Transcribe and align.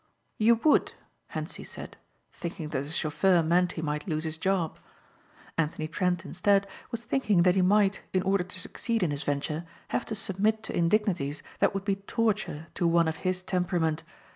"You 0.39 0.55
would," 0.65 0.93
Hentzi 1.27 1.63
said 1.63 1.95
thinking 2.33 2.69
that 2.69 2.85
the 2.85 2.89
chauffeur 2.89 3.43
meant 3.43 3.73
he 3.73 3.83
might 3.83 4.07
lose 4.07 4.23
his 4.23 4.39
job. 4.39 4.79
Anthony 5.59 5.87
Trent, 5.87 6.25
instead, 6.25 6.65
was 6.89 7.03
thinking 7.03 7.43
that 7.43 7.53
he 7.53 7.61
might, 7.61 8.01
in 8.11 8.23
order 8.23 8.43
to 8.43 8.59
succeed 8.59 9.03
in 9.03 9.11
his 9.11 9.21
venture, 9.21 9.63
have 9.89 10.05
to 10.07 10.15
submit 10.15 10.63
to 10.63 10.75
indignities 10.75 11.43
that 11.59 11.75
would 11.75 11.85
be 11.85 11.97
torture 11.97 12.65
to 12.73 12.87
one 12.87 13.07
of 13.07 13.17
his 13.17 13.43
temperament. 13.43 14.01